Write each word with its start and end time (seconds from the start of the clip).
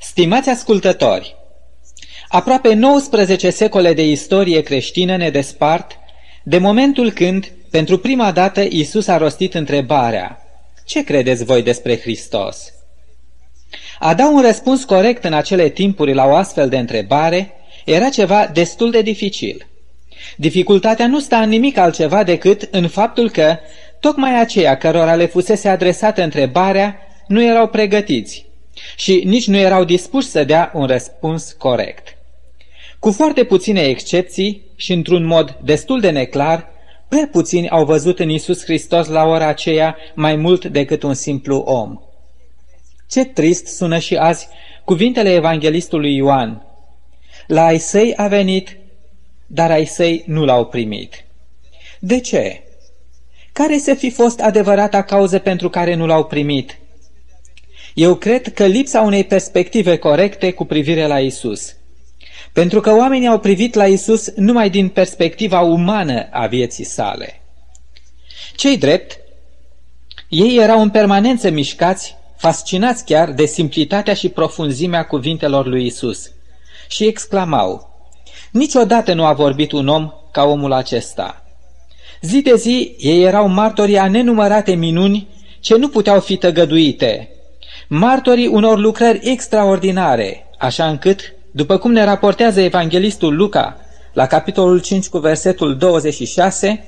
Stimați 0.00 0.48
ascultători, 0.48 1.36
aproape 2.28 2.74
19 2.74 3.50
secole 3.50 3.92
de 3.92 4.06
istorie 4.06 4.62
creștină 4.62 5.16
ne 5.16 5.30
despart 5.30 5.98
de 6.42 6.58
momentul 6.58 7.10
când, 7.10 7.52
pentru 7.70 7.98
prima 7.98 8.32
dată, 8.32 8.60
Isus 8.60 9.06
a 9.06 9.16
rostit 9.16 9.54
întrebarea 9.54 10.38
Ce 10.84 11.04
credeți 11.04 11.44
voi 11.44 11.62
despre 11.62 12.00
Hristos? 12.00 12.72
A 13.98 14.14
da 14.14 14.28
un 14.28 14.40
răspuns 14.40 14.84
corect 14.84 15.24
în 15.24 15.32
acele 15.32 15.68
timpuri 15.68 16.14
la 16.14 16.24
o 16.24 16.34
astfel 16.34 16.68
de 16.68 16.78
întrebare 16.78 17.52
era 17.84 18.08
ceva 18.08 18.50
destul 18.52 18.90
de 18.90 19.02
dificil. 19.02 19.66
Dificultatea 20.36 21.06
nu 21.06 21.20
sta 21.20 21.40
în 21.40 21.48
nimic 21.48 21.76
altceva 21.76 22.22
decât 22.22 22.68
în 22.70 22.88
faptul 22.88 23.30
că 23.30 23.56
tocmai 24.00 24.40
aceia 24.40 24.76
cărora 24.76 25.14
le 25.14 25.26
fusese 25.26 25.68
adresată 25.68 26.22
întrebarea 26.22 26.96
nu 27.26 27.42
erau 27.42 27.68
pregătiți 27.68 28.46
și 28.96 29.22
nici 29.24 29.46
nu 29.46 29.56
erau 29.56 29.84
dispuși 29.84 30.26
să 30.26 30.44
dea 30.44 30.70
un 30.74 30.86
răspuns 30.86 31.52
corect. 31.52 32.16
Cu 32.98 33.12
foarte 33.12 33.44
puține 33.44 33.80
excepții 33.80 34.62
și 34.76 34.92
într-un 34.92 35.24
mod 35.24 35.58
destul 35.62 36.00
de 36.00 36.10
neclar, 36.10 36.68
prea 37.08 37.28
puțini 37.32 37.68
au 37.68 37.84
văzut 37.84 38.18
în 38.18 38.28
Isus 38.28 38.64
Hristos 38.64 39.08
la 39.08 39.24
ora 39.24 39.46
aceea 39.46 39.96
mai 40.14 40.36
mult 40.36 40.64
decât 40.64 41.02
un 41.02 41.14
simplu 41.14 41.56
om. 41.56 41.98
Ce 43.10 43.24
trist 43.24 43.66
sună 43.66 43.98
și 43.98 44.16
azi 44.16 44.48
cuvintele 44.84 45.32
evanghelistului 45.32 46.16
Ioan. 46.16 46.66
La 47.46 47.64
ai 47.64 47.78
săi 47.78 48.14
a 48.16 48.28
venit, 48.28 48.76
dar 49.46 49.70
ai 49.70 49.84
săi 49.84 50.22
nu 50.26 50.44
l-au 50.44 50.66
primit. 50.66 51.24
De 51.98 52.20
ce? 52.20 52.62
Care 53.52 53.78
să 53.78 53.94
fi 53.94 54.10
fost 54.10 54.40
adevărata 54.40 55.02
cauză 55.02 55.38
pentru 55.38 55.68
care 55.68 55.94
nu 55.94 56.06
l-au 56.06 56.24
primit? 56.24 56.78
Eu 57.94 58.14
cred 58.14 58.52
că 58.52 58.66
lipsa 58.66 59.00
unei 59.00 59.24
perspective 59.24 59.96
corecte 59.96 60.52
cu 60.52 60.64
privire 60.64 61.06
la 61.06 61.20
Isus. 61.20 61.74
Pentru 62.52 62.80
că 62.80 62.94
oamenii 62.94 63.28
au 63.28 63.38
privit 63.38 63.74
la 63.74 63.86
Isus 63.86 64.32
numai 64.36 64.70
din 64.70 64.88
perspectiva 64.88 65.60
umană 65.60 66.28
a 66.30 66.46
vieții 66.46 66.84
sale. 66.84 67.40
Cei 68.56 68.78
drept, 68.78 69.18
ei 70.28 70.56
erau 70.56 70.80
în 70.80 70.90
permanență 70.90 71.50
mișcați, 71.50 72.16
fascinați 72.36 73.04
chiar 73.04 73.32
de 73.32 73.44
simplitatea 73.44 74.14
și 74.14 74.28
profunzimea 74.28 75.04
cuvintelor 75.04 75.66
lui 75.66 75.86
Isus 75.86 76.30
și 76.88 77.04
exclamau, 77.04 77.92
Niciodată 78.50 79.12
nu 79.12 79.24
a 79.24 79.32
vorbit 79.32 79.72
un 79.72 79.88
om 79.88 80.12
ca 80.30 80.44
omul 80.44 80.72
acesta. 80.72 81.44
Zi 82.20 82.42
de 82.42 82.56
zi 82.56 82.94
ei 82.98 83.22
erau 83.22 83.48
martorii 83.48 83.98
a 83.98 84.08
nenumărate 84.08 84.74
minuni 84.74 85.28
ce 85.60 85.76
nu 85.76 85.88
puteau 85.88 86.20
fi 86.20 86.36
tăgăduite, 86.36 87.33
martorii 87.96 88.46
unor 88.46 88.78
lucrări 88.78 89.20
extraordinare, 89.22 90.46
așa 90.58 90.88
încât, 90.88 91.34
după 91.50 91.76
cum 91.76 91.92
ne 91.92 92.04
raportează 92.04 92.60
evanghelistul 92.60 93.36
Luca 93.36 93.76
la 94.12 94.26
capitolul 94.26 94.80
5 94.80 95.08
cu 95.08 95.18
versetul 95.18 95.76
26, 95.76 96.84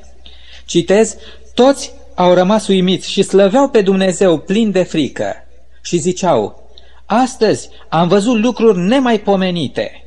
citez, 0.64 1.16
toți 1.54 1.92
au 2.14 2.34
rămas 2.34 2.66
uimiți 2.66 3.10
și 3.10 3.22
slăveau 3.22 3.68
pe 3.68 3.80
Dumnezeu 3.80 4.38
plin 4.38 4.70
de 4.70 4.82
frică 4.82 5.34
și 5.82 5.96
ziceau, 5.96 6.70
astăzi 7.04 7.68
am 7.88 8.08
văzut 8.08 8.42
lucruri 8.42 8.78
nemaipomenite. 8.78 10.04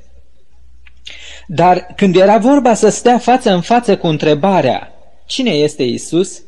Dar 1.48 1.88
când 1.96 2.16
era 2.16 2.38
vorba 2.38 2.74
să 2.74 2.90
stea 2.90 3.18
față 3.18 3.52
în 3.52 3.62
față 3.62 3.98
cu 3.98 4.08
întrebarea, 4.08 4.92
cine 5.26 5.52
este 5.52 5.84
Isus? 5.84 6.42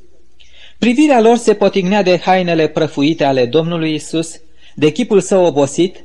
Privirea 0.81 1.21
lor 1.21 1.37
se 1.37 1.53
potignea 1.53 2.01
de 2.01 2.17
hainele 2.17 2.67
prăfuite 2.67 3.23
ale 3.23 3.45
Domnului 3.45 3.93
Isus, 3.93 4.39
de 4.75 4.91
chipul 4.91 5.21
său 5.21 5.45
obosit, 5.45 6.03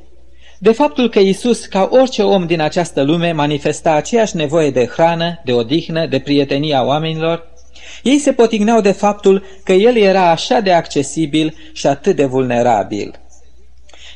de 0.59 0.71
faptul 0.71 1.09
că 1.09 1.19
Isus, 1.19 1.65
ca 1.65 1.89
orice 1.91 2.23
om 2.23 2.45
din 2.45 2.61
această 2.61 3.01
lume, 3.01 3.31
manifesta 3.31 3.91
aceeași 3.91 4.35
nevoie 4.35 4.71
de 4.71 4.85
hrană, 4.85 5.41
de 5.45 5.53
odihnă, 5.53 6.05
de 6.05 6.19
prietenia 6.19 6.85
oamenilor, 6.85 7.47
ei 8.03 8.17
se 8.17 8.33
potigneau 8.33 8.81
de 8.81 8.91
faptul 8.91 9.43
că 9.63 9.71
El 9.71 9.95
era 9.95 10.29
așa 10.29 10.59
de 10.59 10.73
accesibil 10.73 11.55
și 11.73 11.87
atât 11.87 12.15
de 12.15 12.25
vulnerabil. 12.25 13.19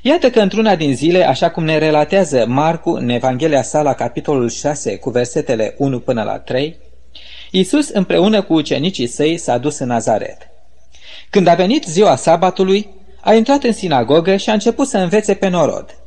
Iată 0.02 0.30
că 0.30 0.40
într-una 0.40 0.76
din 0.76 0.96
zile, 0.96 1.24
așa 1.28 1.50
cum 1.50 1.64
ne 1.64 1.78
relatează 1.78 2.46
Marcu 2.48 2.90
în 2.90 3.10
Evanghelia 3.10 3.64
sa 3.64 3.82
la 3.82 3.94
capitolul 3.94 4.50
6 4.50 4.98
cu 4.98 5.10
versetele 5.10 5.76
1 5.78 6.00
până 6.00 6.24
la 6.24 6.40
3, 6.40 6.78
Iisus 7.52 7.90
împreună 7.90 8.42
cu 8.42 8.54
ucenicii 8.54 9.08
săi 9.08 9.38
s-a 9.38 9.58
dus 9.58 9.80
în 9.80 9.88
Nazaret. 9.88 10.51
Când 11.32 11.48
a 11.48 11.56
venit 11.56 11.84
ziua 11.84 12.16
sabatului, 12.16 12.90
a 13.22 13.34
intrat 13.34 13.64
în 13.64 13.74
sinagogă 13.74 14.36
și 14.36 14.50
a 14.50 14.54
început 14.54 14.88
să 14.88 14.98
învețe 14.98 15.34
pe 15.34 15.48
norod. 15.48 15.98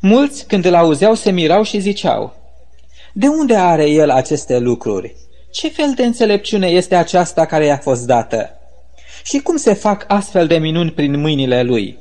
Mulți, 0.00 0.46
când 0.46 0.64
îl 0.64 0.74
auzeau, 0.74 1.14
se 1.14 1.30
mirau 1.30 1.62
și 1.62 1.78
ziceau, 1.78 2.36
De 3.12 3.28
unde 3.28 3.56
are 3.56 3.90
el 3.90 4.10
aceste 4.10 4.58
lucruri? 4.58 5.14
Ce 5.50 5.68
fel 5.68 5.92
de 5.96 6.04
înțelepciune 6.04 6.66
este 6.66 6.94
aceasta 6.94 7.46
care 7.46 7.64
i-a 7.64 7.76
fost 7.76 8.06
dată? 8.06 8.50
Și 9.24 9.38
cum 9.38 9.56
se 9.56 9.72
fac 9.72 10.04
astfel 10.08 10.46
de 10.46 10.56
minuni 10.58 10.90
prin 10.90 11.20
mâinile 11.20 11.62
lui? 11.62 11.98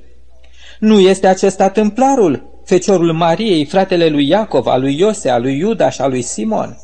Nu 0.80 1.00
este 1.00 1.28
acesta 1.28 1.70
tâmplarul, 1.70 2.62
feciorul 2.66 3.14
Mariei, 3.14 3.66
fratele 3.66 4.08
lui 4.08 4.28
Iacov, 4.28 4.68
al 4.68 4.82
lui 4.82 5.00
Iose, 5.00 5.30
al 5.30 5.42
lui 5.42 5.58
Iuda 5.58 5.90
și 5.90 6.02
al 6.02 6.10
lui 6.10 6.22
Simon? 6.22 6.78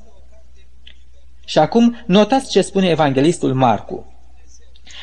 Și 1.46 1.58
acum 1.58 1.96
notați 2.06 2.50
ce 2.50 2.62
spune 2.62 2.88
evanghelistul 2.90 3.54
Marcu. 3.54 4.11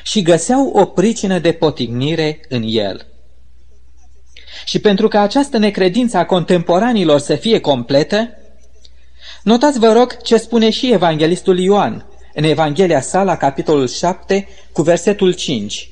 Și 0.02 0.22
găseau 0.22 0.66
o 0.66 0.84
pricină 0.84 1.38
de 1.38 1.52
potignire 1.52 2.40
în 2.48 2.62
el. 2.66 3.06
Și 4.64 4.78
pentru 4.78 5.08
ca 5.08 5.20
această 5.20 5.58
necredință 5.58 6.16
a 6.16 6.26
contemporanilor 6.26 7.18
să 7.18 7.34
fie 7.34 7.60
completă, 7.60 8.28
notați 9.42 9.78
vă 9.78 9.92
rog 9.92 10.22
ce 10.22 10.36
spune 10.36 10.70
și 10.70 10.92
evanghelistul 10.92 11.58
Ioan 11.58 12.06
în 12.34 12.44
Evanghelia 12.44 13.00
sa 13.00 13.22
la 13.22 13.36
capitolul 13.36 13.88
7 13.88 14.48
cu 14.72 14.82
versetul 14.82 15.32
5. 15.32 15.90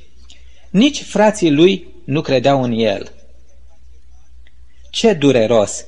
Nici 0.71 1.03
frații 1.03 1.51
lui 1.51 1.95
nu 2.05 2.21
credeau 2.21 2.63
în 2.63 2.73
el. 2.73 3.13
Ce 4.91 5.13
dureros! 5.13 5.85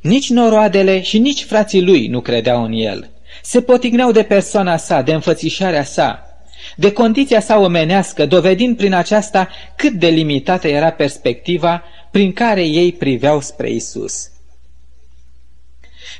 Nici 0.00 0.30
noroadele 0.30 1.02
și 1.02 1.18
nici 1.18 1.44
frații 1.44 1.82
lui 1.82 2.06
nu 2.06 2.20
credeau 2.20 2.64
în 2.64 2.72
el. 2.72 3.10
Se 3.42 3.62
potigneau 3.62 4.12
de 4.12 4.22
persoana 4.22 4.76
sa, 4.76 5.02
de 5.02 5.12
înfățișarea 5.12 5.84
sa, 5.84 6.29
de 6.76 6.92
condiția 6.92 7.40
sa 7.40 7.58
omenească, 7.58 8.26
dovedind 8.26 8.76
prin 8.76 8.94
aceasta 8.94 9.48
cât 9.76 9.92
de 9.92 10.06
limitată 10.06 10.68
era 10.68 10.90
perspectiva 10.90 11.82
prin 12.10 12.32
care 12.32 12.66
ei 12.66 12.92
priveau 12.92 13.40
spre 13.40 13.70
Isus. 13.70 14.30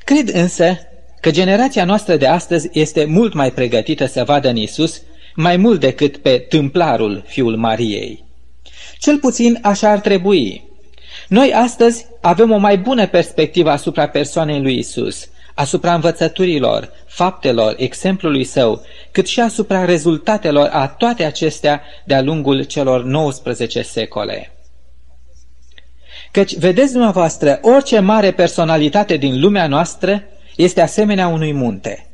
Cred 0.05 0.28
însă 0.28 0.78
că 1.21 1.31
generația 1.31 1.84
noastră 1.84 2.17
de 2.17 2.27
astăzi 2.27 2.69
este 2.73 3.05
mult 3.05 3.34
mai 3.34 3.53
pregătită 3.53 4.06
să 4.06 4.25
vadă 4.25 4.49
în 4.49 4.56
Isus 4.56 5.03
mai 5.34 5.56
mult 5.56 5.81
decât 5.81 6.17
pe 6.17 6.39
tâmplarul 6.49 7.22
fiul 7.27 7.57
Mariei. 7.57 8.25
Cel 8.99 9.19
puțin 9.19 9.59
așa 9.62 9.91
ar 9.91 10.01
trebui. 10.01 10.69
Noi 11.28 11.53
astăzi 11.55 12.07
avem 12.21 12.51
o 12.51 12.57
mai 12.57 12.78
bună 12.78 13.07
perspectivă 13.07 13.71
asupra 13.71 14.09
persoanei 14.09 14.61
lui 14.61 14.78
Isus, 14.78 15.28
asupra 15.60 15.94
învățăturilor, 15.94 16.91
faptelor, 17.06 17.75
exemplului 17.76 18.44
său, 18.44 18.82
cât 19.10 19.26
și 19.26 19.41
asupra 19.41 19.84
rezultatelor 19.84 20.69
a 20.72 20.87
toate 20.87 21.25
acestea 21.25 21.82
de-a 22.04 22.22
lungul 22.22 22.62
celor 22.62 23.04
19 23.04 23.82
secole. 23.82 24.53
Căci, 26.31 26.56
vedeți 26.56 26.93
dumneavoastră, 26.93 27.59
orice 27.62 27.98
mare 27.98 28.31
personalitate 28.31 29.16
din 29.16 29.41
lumea 29.41 29.66
noastră 29.66 30.22
este 30.56 30.81
asemenea 30.81 31.26
unui 31.26 31.53
munte. 31.53 32.06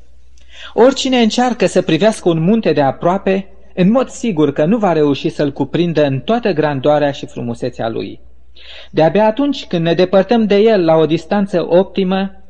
Oricine 0.75 1.19
încearcă 1.19 1.67
să 1.67 1.83
privească 1.83 2.29
un 2.29 2.41
munte 2.41 2.73
de 2.73 2.81
aproape, 2.81 3.49
în 3.75 3.91
mod 3.91 4.09
sigur 4.09 4.53
că 4.53 4.65
nu 4.65 4.79
va 4.79 4.93
reuși 4.93 5.29
să-l 5.29 5.53
cuprindă 5.53 6.05
în 6.05 6.21
toată 6.21 6.51
grandoarea 6.51 7.11
și 7.11 7.27
frumusețea 7.27 7.89
lui. 7.89 8.21
De-abia 8.91 9.27
atunci 9.27 9.65
când 9.65 9.85
ne 9.85 9.95
depărtăm 9.95 10.47
de 10.47 10.57
el 10.57 10.85
la 10.85 10.95
o 10.95 11.07
distanță 11.07 11.67
optimă, 11.69 12.46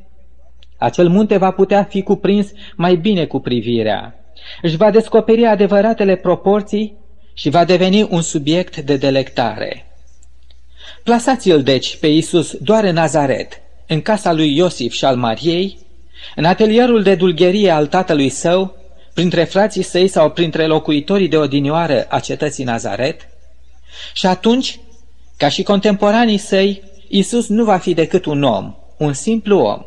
acel 0.79 1.09
munte 1.09 1.37
va 1.37 1.51
putea 1.51 1.85
fi 1.85 2.03
cuprins 2.03 2.47
mai 2.77 2.97
bine 2.97 3.25
cu 3.25 3.41
privirea. 3.41 4.15
Își 4.63 4.77
va 4.77 4.91
descoperi 4.91 5.47
adevăratele 5.47 6.17
proporții 6.17 6.97
și 7.35 7.49
va 7.49 7.65
deveni 7.65 8.03
un 8.11 8.21
subiect 8.21 8.77
de 8.81 8.97
delectare. 8.97 9.87
Plasați-l 11.03 11.63
deci 11.63 11.97
pe 11.97 12.07
Iisus 12.07 12.57
doar 12.57 12.85
în 12.85 12.95
Nazaret, 12.95 13.61
în 13.87 14.01
casa 14.03 14.33
lui 14.33 14.57
Iosif 14.57 14.93
și 14.93 15.05
al 15.05 15.17
Mariei, 15.17 15.79
în 16.35 16.45
atelierul 16.45 17.03
de 17.03 17.15
dulgherie 17.15 17.71
al 17.71 17.87
tatălui 17.87 18.29
său, 18.29 18.77
printre 19.15 19.45
frații 19.45 19.83
săi 19.83 20.09
sau 20.09 20.31
printre 20.31 20.67
locuitorii 20.67 21.29
de 21.29 21.37
odinioară 21.37 22.07
a 22.09 22.21
cetății 22.21 22.65
Nazaret, 22.65 23.29
și 24.15 24.27
atunci, 24.27 24.81
ca 25.37 25.49
și 25.49 25.63
contemporanii 25.63 26.39
săi, 26.39 26.83
Isus 27.09 27.49
nu 27.49 27.65
va 27.65 27.79
fi 27.79 27.95
decât 27.95 28.25
un 28.25 28.43
om, 28.43 28.75
un 28.97 29.13
simplu 29.13 29.59
om. 29.59 29.83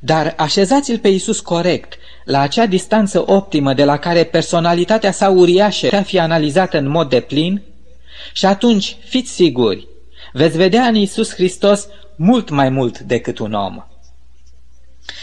Dar 0.00 0.34
așezați-l 0.36 0.98
pe 0.98 1.08
Isus 1.08 1.40
corect, 1.40 1.98
la 2.24 2.40
acea 2.40 2.66
distanță 2.66 3.30
optimă 3.30 3.74
de 3.74 3.84
la 3.84 3.98
care 3.98 4.24
personalitatea 4.24 5.12
sa 5.12 5.28
uriașă 5.28 5.86
putea 5.86 6.02
fi 6.02 6.18
analizată 6.18 6.78
în 6.78 6.88
mod 6.88 7.08
de 7.08 7.20
plin, 7.20 7.62
și 8.32 8.46
atunci 8.46 8.96
fiți 9.04 9.30
siguri, 9.30 9.88
veți 10.32 10.56
vedea 10.56 10.82
în 10.82 10.94
Isus 10.94 11.34
Hristos 11.34 11.86
mult 12.16 12.48
mai 12.48 12.68
mult 12.68 12.98
decât 12.98 13.38
un 13.38 13.52
om. 13.52 13.84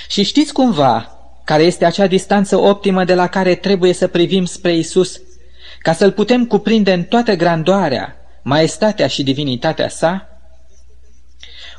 Și 0.10 0.24
știți 0.24 0.54
cumva 0.54 1.10
care 1.44 1.63
este 1.63 1.86
acea 1.86 2.07
distanță 2.07 2.57
optimă 2.57 3.04
de 3.04 3.13
la 3.13 3.28
care 3.28 3.56
trebuie 3.56 3.94
să 3.94 4.07
privim 4.07 4.45
spre 4.45 4.75
Isus, 4.75 5.21
ca 5.80 5.94
să-L 5.94 6.12
putem 6.12 6.45
cuprinde 6.45 6.94
în 6.94 7.04
toată 7.04 7.33
grandoarea, 7.33 8.16
maestatea 8.42 9.07
și 9.07 9.24
divinitatea 9.24 9.89
sa? 9.89 10.30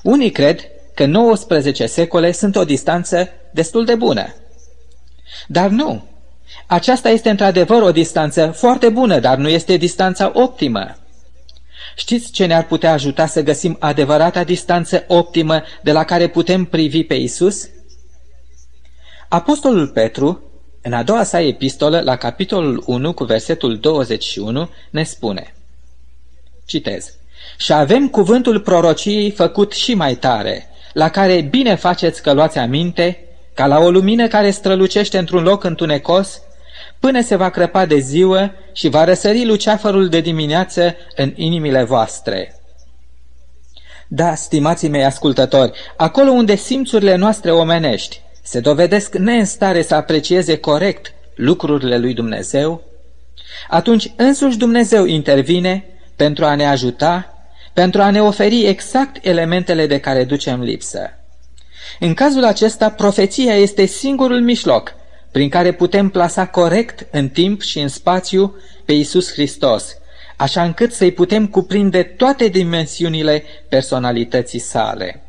Unii 0.02 0.31
cred 0.31 0.60
că 0.96 1.06
19 1.06 1.87
secole 1.87 2.32
sunt 2.32 2.56
o 2.56 2.64
distanță 2.64 3.28
destul 3.52 3.84
de 3.84 3.94
bună. 3.94 4.34
Dar 5.46 5.70
nu. 5.70 6.04
Aceasta 6.66 7.08
este 7.08 7.31
într-adevăr 7.31 7.82
o 7.82 7.93
distanță 7.93 8.46
foarte 8.46 8.88
bună, 8.88 9.19
dar 9.19 9.37
nu 9.37 9.48
este 9.48 9.76
distanța 9.76 10.31
optimă. 10.34 10.96
Știți 11.96 12.31
ce 12.32 12.46
ne-ar 12.46 12.66
putea 12.66 12.93
ajuta 12.93 13.26
să 13.26 13.43
găsim 13.43 13.76
adevărata 13.81 14.44
distanță 14.44 15.04
optimă 15.06 15.62
de 15.82 15.93
la 15.93 16.04
care 16.04 16.28
putem 16.28 16.64
privi 16.64 17.04
pe 17.04 17.14
Isus? 17.14 17.69
Apostolul 19.28 19.88
Petru, 19.88 20.42
în 20.82 20.92
a 20.92 21.02
doua 21.02 21.22
sa 21.22 21.40
epistolă, 21.40 22.00
la 22.00 22.16
capitolul 22.16 22.82
1, 22.87 23.12
cu 23.12 23.25
versetul 23.25 23.78
21, 23.78 24.69
ne 24.90 25.02
spune 25.02 25.54
Citez 26.66 27.14
Și 27.56 27.72
avem 27.72 28.08
cuvântul 28.08 28.60
prorociei 28.60 29.31
făcut 29.31 29.72
și 29.72 29.94
mai 29.94 30.14
tare, 30.14 30.70
la 30.96 31.08
care 31.08 31.40
bine 31.40 31.75
faceți 31.75 32.22
că 32.22 32.32
luați 32.32 32.58
aminte, 32.58 33.19
ca 33.54 33.66
la 33.66 33.78
o 33.78 33.90
lumină 33.90 34.28
care 34.28 34.50
strălucește 34.50 35.19
într-un 35.19 35.43
loc 35.43 35.64
întunecos, 35.64 36.43
până 36.98 37.20
se 37.20 37.37
va 37.37 37.50
crăpa 37.50 37.87
de 37.87 37.98
ziua 37.98 38.52
și 38.72 38.88
va 38.88 39.04
răsări 39.04 39.46
luceafărul 39.46 40.08
de 40.08 40.20
dimineață 40.20 40.96
în 41.16 41.32
inimile 41.34 41.82
voastre. 41.82 42.60
Da, 44.08 44.34
stimații 44.34 44.88
mei 44.88 45.04
ascultători, 45.04 45.72
acolo 45.96 46.31
unde 46.31 46.54
simțurile 46.54 47.14
noastre 47.14 47.50
omenești 47.50 48.20
se 48.42 48.60
dovedesc 48.60 49.14
neînstare 49.14 49.82
să 49.82 49.94
aprecieze 49.94 50.56
corect 50.56 51.14
lucrurile 51.34 51.99
lui 51.99 52.14
Dumnezeu, 52.14 52.82
atunci 53.69 54.12
însuși 54.16 54.56
Dumnezeu 54.56 55.04
intervine 55.04 55.84
pentru 56.16 56.44
a 56.44 56.54
ne 56.54 56.66
ajuta, 56.66 57.36
pentru 57.76 58.02
a 58.02 58.11
ne 58.11 58.23
oferi 58.23 58.67
exact 58.67 59.26
elementele 59.26 59.87
de 59.87 60.00
care 60.00 60.25
ducem 60.25 60.61
lipsă. 60.61 61.11
În 62.00 62.14
cazul 62.14 62.44
acesta, 62.44 62.90
profeția 62.90 63.55
este 63.55 63.84
singurul 63.84 64.40
mijloc 64.40 64.94
prin 65.32 65.49
care 65.49 65.73
putem 65.73 66.08
plasa 66.08 66.46
corect 66.46 67.06
în 67.11 67.28
timp 67.28 67.62
și 67.62 67.78
în 67.81 67.88
spațiu 67.88 68.56
pe 68.84 68.93
Isus 68.93 69.32
Hristos, 69.32 69.96
așa 70.37 70.62
încât 70.62 70.93
să-i 70.93 71.12
putem 71.12 71.46
cuprinde 71.46 72.02
toate 72.02 72.49
dimensiunile 72.49 73.44
personalității 73.69 74.58
sale. 74.58 75.23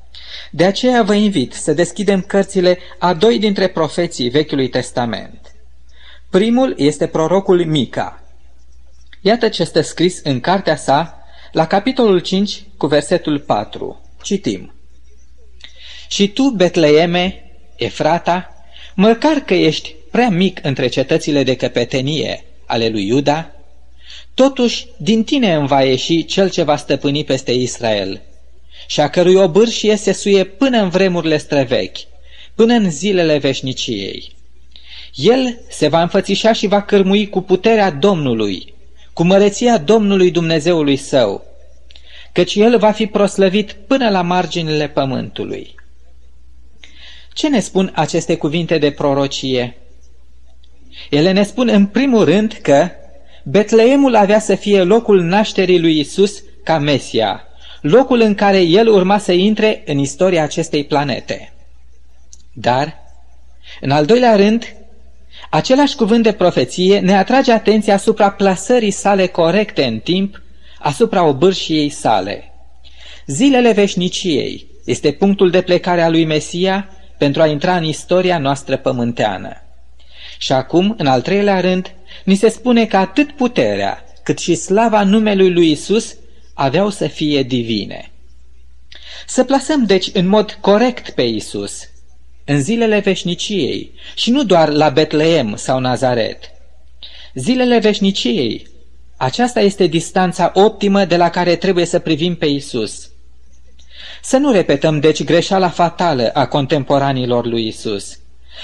De 0.52 0.66
aceea 0.66 1.04
vă 1.04 1.14
invit 1.14 1.54
să 1.54 1.74
deschidem 1.74 2.22
cărțile 2.22 2.78
a 2.98 3.14
doi 3.14 3.40
dintre 3.40 3.68
profeții 3.68 4.30
Vechiului 4.30 4.70
Testament. 4.70 5.56
Primul 6.30 6.74
este 6.78 7.08
prorocul 7.08 7.66
Mica. 7.66 8.24
Iată 9.22 9.50
ce 9.50 9.64
stă 9.64 9.82
scris 9.82 10.20
în 10.24 10.40
cartea 10.40 10.76
sa, 10.76 11.17
la 11.58 11.68
capitolul 11.68 12.20
5, 12.20 12.64
cu 12.78 12.88
versetul 12.88 13.40
4. 13.40 14.02
Citim. 14.24 14.74
Și 16.08 16.28
tu, 16.28 16.44
Betleeme, 16.50 17.52
Efrata, 17.76 18.66
măcar 18.96 19.34
că 19.38 19.54
ești 19.54 19.96
prea 20.12 20.30
mic 20.30 20.60
între 20.64 20.88
cetățile 20.88 21.44
de 21.44 21.56
căpetenie 21.56 22.44
ale 22.66 22.90
lui 22.90 23.08
Iuda, 23.08 23.52
totuși 24.34 24.88
din 24.98 25.24
tine 25.24 25.54
îmi 25.54 25.68
va 25.68 25.84
ieși 25.84 26.26
cel 26.26 26.50
ce 26.50 26.64
va 26.64 26.76
stăpâni 26.76 27.24
peste 27.24 27.52
Israel 27.52 28.22
și 28.88 29.00
a 29.00 29.10
cărui 29.10 29.36
obârșie 29.36 29.96
se 29.96 30.12
suie 30.12 30.44
până 30.44 30.82
în 30.82 30.90
vremurile 30.90 31.38
străvechi, 31.38 32.00
până 32.56 32.74
în 32.74 32.92
zilele 32.92 33.38
veșniciei. 33.38 34.36
El 35.14 35.60
se 35.70 35.88
va 35.88 36.02
înfățișa 36.02 36.54
și 36.54 36.68
va 36.68 36.82
cârmui 36.82 37.30
cu 37.30 37.42
puterea 37.42 37.92
Domnului, 37.92 38.76
cu 39.18 39.24
măreția 39.24 39.78
Domnului 39.78 40.32
Dumnezeului 40.32 40.96
său, 40.96 41.46
căci 42.32 42.56
el 42.56 42.78
va 42.78 42.92
fi 42.92 43.06
proslăvit 43.06 43.72
până 43.88 44.10
la 44.10 44.22
marginile 44.22 44.88
pământului. 44.88 45.76
Ce 47.34 47.50
ne 47.50 47.60
spun 47.60 47.92
aceste 47.96 48.36
cuvinte 48.36 48.78
de 48.78 48.92
prorocie? 48.92 49.78
Ele 51.10 51.32
ne 51.32 51.44
spun 51.44 51.68
în 51.68 51.86
primul 51.86 52.26
rând 52.26 52.60
că 52.62 52.90
Betleemul 53.44 54.16
avea 54.16 54.40
să 54.40 54.56
fie 54.56 54.84
locul 54.84 55.22
nașterii 55.22 55.80
lui 55.80 56.00
Isus 56.00 56.44
ca 56.64 56.78
Mesia, 56.78 57.44
locul 57.82 58.22
în 58.22 58.36
care 58.36 58.62
el 58.62 58.88
urma 58.88 59.18
să 59.18 59.32
intre 59.32 59.84
în 59.86 59.98
istoria 59.98 60.44
acestei 60.44 60.84
planete. 60.84 61.54
Dar, 62.54 62.98
în 63.82 63.92
al 63.92 64.06
doilea 64.06 64.36
rând, 64.36 64.77
același 65.50 65.96
cuvânt 65.96 66.24
de 66.24 66.32
profeție 66.32 67.00
ne 67.00 67.18
atrage 67.18 67.52
atenția 67.52 67.94
asupra 67.94 68.32
plasării 68.32 68.92
sale 68.92 69.28
corecte 69.28 69.84
în 69.84 70.00
timp, 70.00 70.42
asupra 70.80 71.24
obârșiei 71.24 71.90
sale. 71.90 72.52
Zilele 73.26 73.72
veșniciei 73.72 74.68
este 74.86 75.12
punctul 75.12 75.50
de 75.50 75.62
plecare 75.62 76.02
a 76.02 76.10
lui 76.10 76.26
Mesia 76.26 76.90
pentru 77.18 77.42
a 77.42 77.48
intra 77.48 77.76
în 77.76 77.84
istoria 77.84 78.38
noastră 78.38 78.78
pământeană. 78.78 79.62
Și 80.38 80.52
acum, 80.52 80.96
în 80.98 81.08
al 81.08 81.22
treilea 81.22 81.60
rând, 81.60 81.92
ni 82.24 82.36
se 82.36 82.50
spune 82.50 82.86
că 82.86 82.98
atât 82.98 83.32
puterea 83.32 84.04
cât 84.24 84.38
și 84.40 84.56
slava 84.56 85.04
numelui 85.04 85.54
lui 85.54 85.72
Isus 85.72 86.16
aveau 86.54 86.90
să 86.90 87.08
fie 87.08 87.44
divine. 87.44 88.12
Să 89.28 89.44
plasăm 89.44 89.86
deci 89.86 90.10
în 90.14 90.28
mod 90.28 90.58
corect 90.62 91.10
pe 91.10 91.22
Isus 91.22 91.90
în 92.50 92.62
zilele 92.62 93.00
veșniciei 93.00 93.92
și 94.16 94.32
nu 94.32 94.44
doar 94.44 94.70
la 94.70 94.90
Betleem 94.90 95.56
sau 95.56 95.80
Nazaret. 95.80 96.40
Zilele 97.34 97.80
veșniciei, 97.80 98.68
aceasta 99.18 99.60
este 99.60 99.88
distanța 99.88 100.52
optimă 100.54 101.06
de 101.06 101.18
la 101.18 101.30
care 101.30 101.56
trebuie 101.56 101.86
să 101.86 102.00
privim 102.00 102.36
pe 102.36 102.46
Isus. 102.46 103.10
Să 104.22 104.38
nu 104.38 104.52
repetăm 104.52 105.00
deci 105.00 105.24
greșeala 105.24 105.70
fatală 105.70 106.30
a 106.34 106.48
contemporanilor 106.48 107.46
lui 107.46 107.68
Isus. 107.68 108.20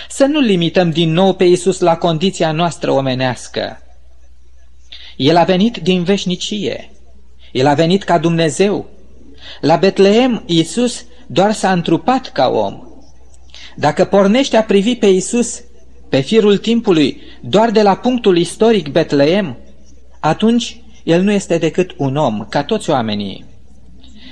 Să 0.09 0.25
nu 0.25 0.39
limităm 0.39 0.89
din 0.89 1.11
nou 1.11 1.33
pe 1.33 1.43
Isus 1.43 1.79
la 1.79 1.97
condiția 1.97 2.51
noastră 2.51 2.91
omenească. 2.91 3.81
El 5.15 5.37
a 5.37 5.43
venit 5.43 5.77
din 5.77 6.03
veșnicie. 6.03 6.91
El 7.51 7.67
a 7.67 7.73
venit 7.73 8.03
ca 8.03 8.17
Dumnezeu. 8.17 8.89
La 9.61 9.75
Betleem, 9.75 10.43
Iisus 10.45 11.05
doar 11.27 11.51
s-a 11.51 11.71
întrupat 11.71 12.31
ca 12.31 12.47
om. 12.47 12.92
Dacă 13.75 14.05
pornește 14.05 14.57
a 14.57 14.63
privi 14.63 14.95
pe 14.95 15.05
Iisus 15.05 15.63
pe 16.09 16.19
firul 16.19 16.57
timpului 16.57 17.21
doar 17.41 17.71
de 17.71 17.81
la 17.81 17.95
punctul 17.95 18.37
istoric 18.37 18.87
Betleem, 18.87 19.57
atunci 20.19 20.81
el 21.03 21.21
nu 21.21 21.31
este 21.31 21.57
decât 21.57 21.93
un 21.97 22.15
om, 22.15 22.45
ca 22.49 22.63
toți 22.63 22.89
oamenii. 22.89 23.45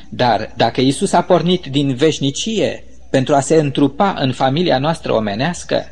Dar 0.10 0.54
dacă 0.58 0.82
Iisus 0.82 1.12
a 1.12 1.22
pornit 1.22 1.66
din 1.66 1.96
veșnicie 1.96 2.84
pentru 3.10 3.36
a 3.36 3.40
se 3.40 3.56
întrupa 3.56 4.16
în 4.20 4.32
familia 4.32 4.78
noastră 4.78 5.14
omenească, 5.14 5.86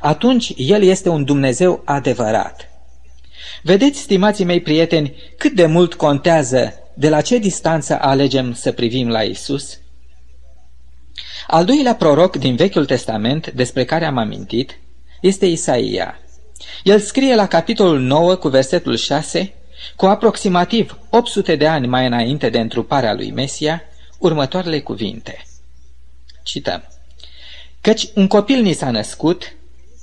atunci 0.00 0.52
El 0.56 0.82
este 0.82 1.08
un 1.08 1.24
Dumnezeu 1.24 1.82
adevărat. 1.84 2.68
Vedeți, 3.62 4.00
stimații 4.00 4.44
mei 4.44 4.60
prieteni, 4.60 5.14
cât 5.38 5.52
de 5.52 5.66
mult 5.66 5.94
contează 5.94 6.74
de 6.94 7.08
la 7.08 7.20
ce 7.20 7.38
distanță 7.38 7.98
alegem 8.00 8.52
să 8.52 8.72
privim 8.72 9.08
la 9.08 9.22
Isus? 9.22 9.78
Al 11.46 11.64
doilea 11.64 11.94
proroc 11.94 12.36
din 12.36 12.56
Vechiul 12.56 12.86
Testament, 12.86 13.50
despre 13.50 13.84
care 13.84 14.04
am 14.04 14.16
amintit, 14.16 14.78
este 15.20 15.46
Isaia. 15.46 16.18
El 16.82 17.00
scrie 17.00 17.34
la 17.34 17.46
capitolul 17.46 18.00
9 18.00 18.34
cu 18.34 18.48
versetul 18.48 18.96
6, 18.96 19.54
cu 19.96 20.06
aproximativ 20.06 20.98
800 21.10 21.56
de 21.56 21.66
ani 21.66 21.86
mai 21.86 22.06
înainte 22.06 22.48
de 22.48 22.58
întruparea 22.58 23.14
lui 23.14 23.30
Mesia, 23.30 23.82
următoarele 24.18 24.80
cuvinte. 24.80 25.44
Cităm. 26.42 26.82
Căci 27.80 28.08
un 28.14 28.26
copil 28.26 28.62
ni 28.62 28.72
s-a 28.72 28.90
născut, 28.90 29.56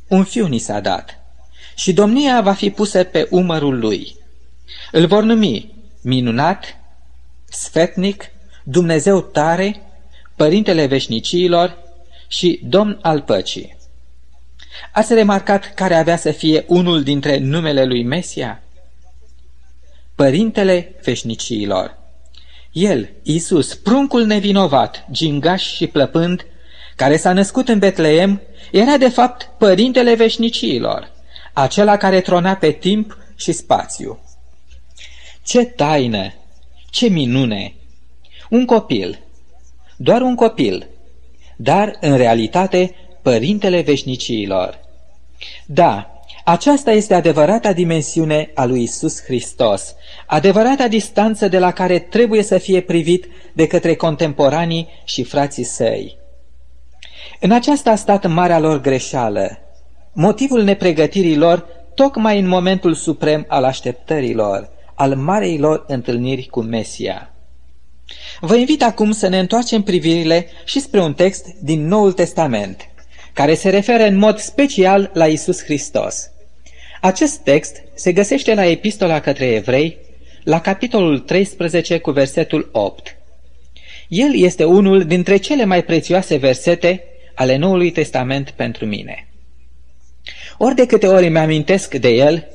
un 0.07 0.23
fiu 0.23 0.47
ni 0.47 0.59
s-a 0.59 0.79
dat 0.79 1.17
și 1.77 1.93
domnia 1.93 2.41
va 2.41 2.53
fi 2.53 2.69
pusă 2.69 3.03
pe 3.03 3.27
umărul 3.29 3.79
lui. 3.79 4.15
Îl 4.91 5.07
vor 5.07 5.23
numi 5.23 5.73
minunat, 6.01 6.77
sfetnic, 7.49 8.23
Dumnezeu 8.63 9.21
tare, 9.21 9.81
Părintele 10.37 10.85
veșniciilor 10.85 11.77
și 12.27 12.59
Domn 12.63 12.99
al 13.01 13.21
păcii. 13.21 13.77
Ați 14.93 15.13
remarcat 15.13 15.73
care 15.73 15.95
avea 15.95 16.17
să 16.17 16.31
fie 16.31 16.63
unul 16.67 17.03
dintre 17.03 17.37
numele 17.37 17.85
lui 17.85 18.03
Mesia? 18.03 18.61
Părintele 20.15 20.95
veșniciilor. 21.03 21.97
El, 22.71 23.09
Isus, 23.23 23.75
pruncul 23.75 24.25
nevinovat, 24.25 25.05
gingaș 25.11 25.73
și 25.73 25.87
plăpând, 25.87 26.45
care 26.95 27.17
s-a 27.17 27.33
născut 27.33 27.67
în 27.67 27.79
Betleem, 27.79 28.41
era 28.71 28.97
de 28.97 29.09
fapt 29.09 29.49
părintele 29.57 30.15
veșniciilor 30.15 31.15
acela 31.57 31.97
care 31.97 32.21
trona 32.21 32.55
pe 32.55 32.71
timp 32.71 33.17
și 33.35 33.51
spațiu. 33.51 34.19
Ce 35.43 35.63
taină, 35.63 36.33
ce 36.89 37.07
minune, 37.07 37.73
Un 38.49 38.65
copil, 38.65 39.19
doar 39.97 40.21
un 40.21 40.35
copil, 40.35 40.87
dar 41.57 41.97
în 42.01 42.17
realitate 42.17 42.95
părintele 43.21 43.81
veșniciilor. 43.81 44.79
Da, 45.65 46.11
aceasta 46.43 46.91
este 46.91 47.13
adevărata 47.13 47.73
dimensiune 47.73 48.51
a 48.53 48.65
lui 48.65 48.81
Isus 48.81 49.23
Hristos, 49.23 49.95
adevărata 50.25 50.87
distanță 50.87 51.47
de 51.47 51.59
la 51.59 51.71
care 51.71 51.99
trebuie 51.99 52.43
să 52.43 52.57
fie 52.57 52.81
privit 52.81 53.27
de 53.53 53.67
către 53.67 53.95
contemporanii 53.95 54.87
și 55.03 55.23
frații 55.23 55.63
săi. 55.63 56.17
În 57.39 57.51
aceasta 57.51 57.91
a 57.91 57.95
stat 57.95 58.27
marea 58.27 58.59
lor 58.59 58.81
greșeală, 58.81 59.57
motivul 60.13 60.63
nepregătirii 60.63 61.37
lor 61.37 61.65
tocmai 61.95 62.39
în 62.39 62.47
momentul 62.47 62.93
suprem 62.93 63.45
al 63.47 63.63
așteptărilor, 63.63 64.69
al 64.95 65.15
marei 65.15 65.57
lor 65.57 65.83
întâlniri 65.87 66.45
cu 66.45 66.61
Mesia. 66.61 67.31
Vă 68.39 68.55
invit 68.55 68.83
acum 68.83 69.11
să 69.11 69.27
ne 69.27 69.39
întoarcem 69.39 69.81
privirile 69.81 70.47
și 70.65 70.79
spre 70.79 70.99
un 71.01 71.13
text 71.13 71.45
din 71.61 71.87
Noul 71.87 72.11
Testament, 72.11 72.89
care 73.33 73.53
se 73.53 73.69
referă 73.69 74.03
în 74.03 74.15
mod 74.15 74.37
special 74.37 75.11
la 75.13 75.27
Isus 75.27 75.63
Hristos. 75.63 76.29
Acest 77.01 77.37
text 77.37 77.83
se 77.93 78.11
găsește 78.11 78.53
la 78.53 78.65
Epistola 78.65 79.19
către 79.19 79.45
Evrei, 79.45 79.97
la 80.43 80.61
capitolul 80.61 81.19
13 81.19 81.97
cu 81.97 82.11
versetul 82.11 82.69
8. 82.71 83.17
El 84.07 84.35
este 84.35 84.63
unul 84.63 85.03
dintre 85.03 85.37
cele 85.37 85.65
mai 85.65 85.83
prețioase 85.83 86.35
versete 86.35 87.03
ale 87.35 87.57
Noului 87.57 87.91
Testament 87.91 88.49
pentru 88.49 88.85
mine. 88.85 89.27
Ori 90.57 90.75
de 90.75 90.85
câte 90.85 91.07
ori 91.07 91.29
mi-amintesc 91.29 91.95
de 91.95 92.09
el, 92.09 92.47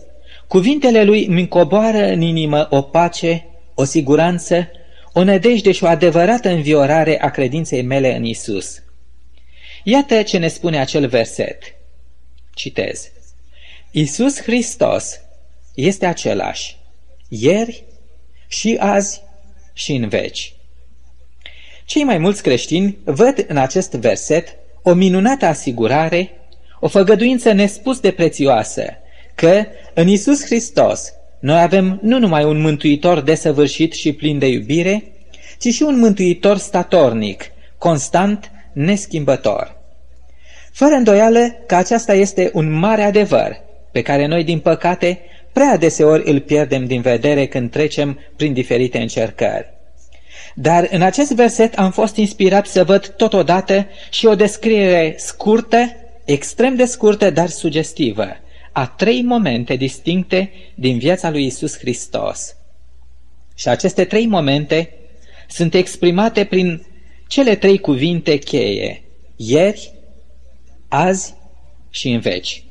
cuvintele 0.48 1.04
lui 1.04 1.26
mi 1.26 1.48
coboară 1.48 2.06
în 2.06 2.20
inimă 2.20 2.66
o 2.70 2.82
pace, 2.82 3.46
o 3.74 3.84
siguranță, 3.84 4.68
o 5.12 5.24
nădejde 5.24 5.72
și 5.72 5.84
o 5.84 5.86
adevărată 5.86 6.48
înviorare 6.48 7.20
a 7.20 7.30
credinței 7.30 7.82
mele 7.82 8.16
în 8.16 8.24
Isus. 8.24 8.82
Iată 9.84 10.22
ce 10.22 10.38
ne 10.38 10.48
spune 10.48 10.80
acel 10.80 11.06
verset. 11.06 11.62
Citez. 12.54 13.10
Isus 13.90 14.40
Hristos 14.40 15.20
este 15.74 16.06
același, 16.06 16.76
ieri 17.28 17.84
și 18.48 18.76
azi 18.80 19.22
și 19.72 19.92
în 19.92 20.08
veci. 20.08 20.54
Cei 21.84 22.04
mai 22.04 22.18
mulți 22.18 22.42
creștini 22.42 22.98
văd 23.04 23.44
în 23.48 23.56
acest 23.56 23.92
verset 23.92 24.56
o 24.82 24.92
minunată 24.92 25.46
asigurare, 25.46 26.30
o 26.80 26.88
făgăduință 26.88 27.52
nespus 27.52 28.00
de 28.00 28.10
prețioasă, 28.10 28.84
că 29.34 29.64
în 29.94 30.08
Isus 30.08 30.44
Hristos 30.44 31.12
noi 31.42 31.60
avem 31.60 31.98
nu 32.02 32.18
numai 32.18 32.44
un 32.44 32.60
mântuitor 32.60 33.20
desăvârșit 33.20 33.92
și 33.92 34.12
plin 34.12 34.38
de 34.38 34.46
iubire, 34.46 35.04
ci 35.58 35.66
și 35.66 35.82
un 35.82 35.98
mântuitor 35.98 36.56
statornic, 36.56 37.44
constant, 37.78 38.50
neschimbător. 38.72 39.76
Fără 40.72 40.94
îndoială 40.94 41.56
că 41.66 41.74
aceasta 41.74 42.14
este 42.14 42.50
un 42.54 42.72
mare 42.72 43.02
adevăr, 43.02 43.60
pe 43.92 44.02
care 44.02 44.26
noi, 44.26 44.44
din 44.44 44.58
păcate, 44.58 45.20
prea 45.52 45.76
deseori 45.76 46.30
îl 46.30 46.40
pierdem 46.40 46.86
din 46.86 47.00
vedere 47.00 47.46
când 47.46 47.70
trecem 47.70 48.18
prin 48.36 48.52
diferite 48.52 48.98
încercări. 48.98 49.66
Dar 50.54 50.88
în 50.90 51.02
acest 51.02 51.32
verset 51.32 51.78
am 51.78 51.90
fost 51.90 52.16
inspirat 52.16 52.66
să 52.66 52.84
văd 52.84 53.06
totodată 53.06 53.86
și 54.10 54.26
o 54.26 54.34
descriere 54.34 55.14
scurtă, 55.18 55.96
extrem 56.24 56.74
de 56.74 56.84
scurtă, 56.84 57.30
dar 57.30 57.48
sugestivă, 57.48 58.36
a 58.72 58.86
trei 58.86 59.22
momente 59.22 59.76
distincte 59.76 60.50
din 60.74 60.98
viața 60.98 61.30
lui 61.30 61.46
Isus 61.46 61.78
Hristos. 61.78 62.56
Și 63.54 63.68
aceste 63.68 64.04
trei 64.04 64.26
momente 64.26 64.94
sunt 65.48 65.74
exprimate 65.74 66.44
prin 66.44 66.86
cele 67.28 67.54
trei 67.54 67.78
cuvinte 67.78 68.36
cheie, 68.36 69.02
ieri, 69.36 69.92
azi 70.88 71.34
și 71.90 72.08
în 72.08 72.20
veci. 72.20 72.64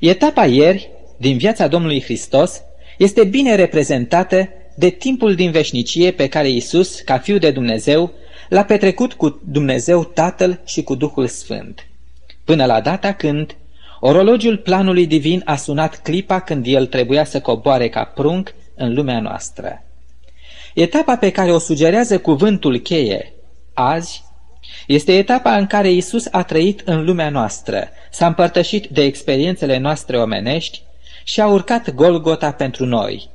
Etapa 0.00 0.46
ieri 0.46 0.90
din 1.16 1.36
viața 1.36 1.66
Domnului 1.66 2.02
Hristos 2.02 2.62
este 2.98 3.24
bine 3.24 3.54
reprezentată 3.54 4.48
de 4.76 4.88
timpul 4.88 5.34
din 5.34 5.50
veșnicie 5.50 6.10
pe 6.10 6.28
care 6.28 6.50
Isus, 6.50 7.00
ca 7.00 7.18
Fiu 7.18 7.38
de 7.38 7.50
Dumnezeu, 7.50 8.12
l-a 8.48 8.64
petrecut 8.64 9.12
cu 9.12 9.40
Dumnezeu 9.44 10.04
Tatăl 10.04 10.60
și 10.66 10.82
cu 10.82 10.94
Duhul 10.94 11.26
Sfânt. 11.26 11.86
Până 12.44 12.64
la 12.64 12.80
data 12.80 13.12
când 13.12 13.56
orologiul 14.04 14.56
planului 14.56 15.06
divin 15.06 15.42
a 15.44 15.56
sunat 15.56 16.02
clipa 16.02 16.40
când 16.40 16.66
el 16.66 16.86
trebuia 16.86 17.24
să 17.24 17.40
coboare 17.40 17.88
ca 17.88 18.04
prunc 18.04 18.54
în 18.76 18.94
lumea 18.94 19.20
noastră. 19.20 19.84
Etapa 20.74 21.16
pe 21.16 21.30
care 21.30 21.52
o 21.52 21.58
sugerează 21.58 22.18
cuvântul 22.18 22.78
cheie, 22.78 23.32
azi, 23.74 24.24
este 24.86 25.16
etapa 25.16 25.56
în 25.56 25.66
care 25.66 25.90
Isus 25.90 26.26
a 26.30 26.42
trăit 26.42 26.82
în 26.84 27.04
lumea 27.04 27.28
noastră, 27.28 27.88
s-a 28.10 28.26
împărtășit 28.26 28.86
de 28.86 29.02
experiențele 29.02 29.78
noastre 29.78 30.18
omenești 30.18 30.82
și 31.24 31.40
a 31.40 31.46
urcat 31.46 31.94
Golgota 31.94 32.52
pentru 32.52 32.84
noi. 32.84 33.30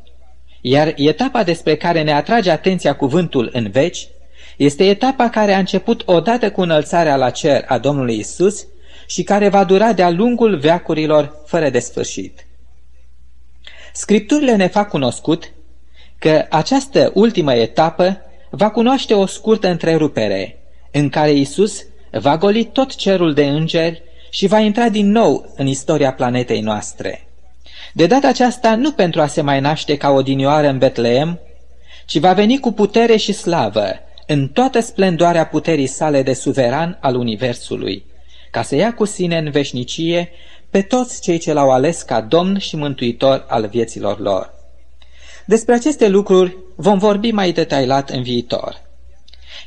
Iar 0.62 0.94
etapa 0.96 1.44
despre 1.44 1.76
care 1.76 2.04
ne 2.04 2.14
atrage 2.14 2.52
atenția 2.52 2.96
cuvântul 2.96 3.50
în 3.54 3.70
veci 3.70 4.08
este 4.58 4.84
etapa 4.84 5.30
care 5.30 5.54
a 5.54 5.60
început 5.60 6.04
odată 6.06 6.52
cu 6.52 6.62
înălțarea 6.62 7.16
la 7.16 7.30
cer 7.30 7.64
a 7.68 7.78
Domnului 7.78 8.18
Isus 8.18 8.66
și 9.08 9.24
care 9.24 9.50
va 9.50 9.64
dura 9.64 9.94
de-a 9.94 10.10
lungul 10.10 10.58
veacurilor 10.58 11.36
fără 11.46 11.70
de 11.70 11.80
sfârșit. 11.80 12.46
Scripturile 13.94 14.56
ne 14.56 14.68
fac 14.68 14.90
cunoscut 14.90 15.52
că 16.20 16.46
această 16.50 17.12
ultimă 17.14 17.54
etapă 17.54 18.22
va 18.50 18.70
cunoaște 18.70 19.14
o 19.14 19.26
scurtă 19.26 19.68
întrerupere, 19.68 20.58
în 20.92 21.10
care 21.10 21.32
Isus 21.32 21.86
va 22.12 22.38
goli 22.38 22.64
tot 22.66 22.96
cerul 22.96 23.34
de 23.34 23.46
îngeri 23.46 24.04
și 24.30 24.48
va 24.48 24.60
intra 24.60 24.90
din 24.90 25.12
nou 25.12 25.54
în 25.56 25.68
istoria 25.68 26.14
planetei 26.14 26.62
noastre. 26.62 27.28
De 27.94 28.06
data 28.06 28.28
aceasta 28.28 28.76
nu 28.76 28.92
pentru 28.92 29.22
a 29.22 29.28
se 29.28 29.42
mai 29.42 29.60
naște 29.60 29.98
ca 29.98 30.10
o 30.10 30.22
dinioară 30.22 30.68
în 30.68 30.78
Betleem, 30.78 31.40
ci 32.06 32.18
va 32.18 32.34
veni 32.34 32.60
cu 32.60 32.72
putere 32.72 33.16
și 33.16 33.34
slavă, 33.34 33.86
în 34.28 34.48
toată 34.48 34.80
splendoarea 34.80 35.46
puterii 35.46 35.88
sale 35.88 36.22
de 36.22 36.34
suveran 36.34 36.98
al 37.02 37.16
Universului, 37.16 38.04
ca 38.51 38.62
să 38.62 38.75
ia 38.75 38.94
cu 38.94 39.06
sine 39.06 39.38
în 39.38 39.50
veșnicie 39.50 40.30
pe 40.70 40.82
toți 40.82 41.22
cei 41.22 41.38
ce 41.38 41.54
l-au 41.54 41.72
ales 41.72 42.01
ca 42.01 42.22
domn 42.22 42.58
și 42.58 42.75
mântuitor 42.75 43.46
al 43.48 43.68
vieților 43.68 44.20
lor. 44.20 44.54
Despre 45.46 45.74
aceste 45.74 46.08
lucruri 46.08 46.58
vom 46.75 46.98
vorbi 46.98 47.32
mai 47.32 47.51
detailat 47.51 48.10
în 48.10 48.22
viitor. 48.22 48.82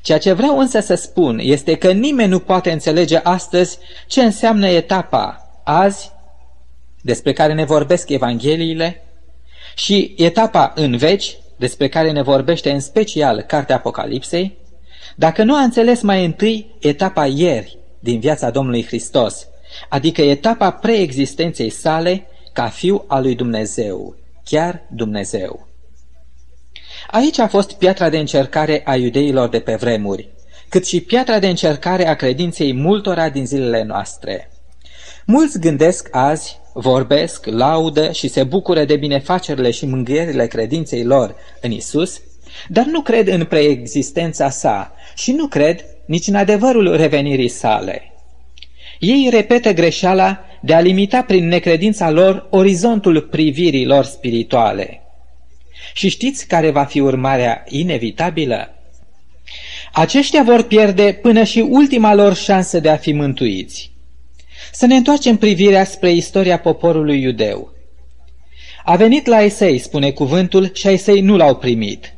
Ceea 0.03 0.19
ce 0.19 0.33
vreau 0.33 0.59
însă 0.59 0.81
să 0.81 0.95
spun 0.95 1.39
este 1.43 1.75
că 1.75 1.93
nimeni 1.93 2.31
nu 2.31 2.39
poate 2.39 2.71
înțelege 2.71 3.17
astăzi 3.17 3.79
ce 4.07 4.23
înseamnă 4.23 4.69
etapa 4.69 5.51
azi, 5.65 6.11
despre 7.03 7.33
care 7.33 7.53
ne 7.53 7.65
vorbesc 7.65 8.09
Evangheliile, 8.09 9.05
și 9.75 10.15
etapa 10.17 10.73
în 10.75 10.97
veci, 10.97 11.37
despre 11.57 11.89
care 11.89 12.11
ne 12.11 12.23
vorbește 12.23 12.71
în 12.71 12.81
special 12.81 13.41
Cartea 13.41 13.77
Apocalipsei, 13.77 14.59
dacă 15.17 15.43
nu 15.43 15.55
a 15.55 15.61
înțeles 15.61 16.01
mai 16.01 16.25
întâi 16.25 16.75
etapa 16.81 17.27
ieri 17.27 17.80
din 18.01 18.21
viața 18.21 18.51
Domnului 18.51 18.85
Hristos, 18.85 19.47
adică 19.89 20.23
etapa 20.23 20.71
preexistenței 20.71 21.71
sale 21.71 22.27
ca 22.53 22.69
fiu 22.69 23.05
al 23.07 23.23
lui 23.23 23.35
Dumnezeu, 23.35 24.17
chiar 24.45 24.83
Dumnezeu. 24.91 25.69
Aici 27.11 27.39
a 27.39 27.49
fost 27.49 27.73
piatra 27.73 28.09
de 28.09 28.19
încercare 28.19 28.83
a 28.85 28.97
iudeilor 28.97 29.49
de 29.49 29.61
pe 29.61 29.75
vremuri, 29.75 30.29
cât 30.69 30.87
și 30.87 31.01
piatra 31.01 31.39
de 31.39 31.49
încercare 31.49 32.07
a 32.07 32.15
credinței 32.15 32.73
multora 32.73 33.29
din 33.29 33.47
zilele 33.47 33.83
noastre. 33.83 34.51
Mulți 35.27 35.61
gândesc 35.61 36.09
azi, 36.11 36.59
vorbesc, 36.73 37.47
laudă 37.47 38.13
și 38.13 38.29
se 38.29 38.45
bucură 38.45 38.85
de 38.85 38.97
binefacerile 38.97 39.71
și 39.71 39.87
mângâierile 39.87 40.47
credinței 40.47 41.05
lor 41.05 41.35
în 41.61 41.71
Isus, 41.71 42.21
dar 42.69 42.85
nu 42.85 43.01
cred 43.01 43.29
în 43.29 43.45
preexistența 43.45 44.51
sa 44.51 44.95
și 45.15 45.33
nu 45.33 45.47
cred 45.47 45.85
nici 46.11 46.27
în 46.27 46.35
adevărul 46.35 46.97
revenirii 46.97 47.49
sale. 47.49 48.13
Ei 48.99 49.29
repetă 49.31 49.73
greșeala 49.73 50.45
de 50.61 50.75
a 50.75 50.81
limita 50.81 51.23
prin 51.23 51.49
necredința 51.49 52.11
lor 52.11 52.47
orizontul 52.51 53.21
privirii 53.21 53.87
lor 53.87 54.05
spirituale. 54.05 55.03
Și 55.93 56.09
știți 56.09 56.47
care 56.47 56.71
va 56.71 56.85
fi 56.85 57.01
urmarea 57.01 57.65
inevitabilă? 57.69 58.75
Aceștia 59.93 60.43
vor 60.43 60.63
pierde 60.63 61.19
până 61.23 61.45
și 61.45 61.61
ultima 61.61 62.15
lor 62.15 62.35
șansă 62.35 62.81
de 62.81 62.89
a 62.89 62.97
fi 62.97 63.13
mântuiți. 63.13 63.93
Să 64.73 64.87
ne 64.87 64.97
întoarcem 64.97 65.37
privirea 65.37 65.85
spre 65.85 66.13
istoria 66.13 66.59
poporului 66.59 67.23
iudeu. 67.23 67.73
A 68.85 68.97
venit 68.97 69.27
la 69.27 69.43
Esei, 69.43 69.79
spune 69.79 70.11
cuvântul, 70.11 70.71
și 70.75 70.89
Esei 70.89 71.21
nu 71.21 71.37
l-au 71.37 71.57
primit. 71.57 72.15